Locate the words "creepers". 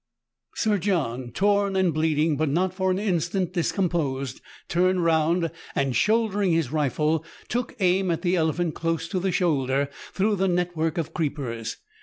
11.13-11.77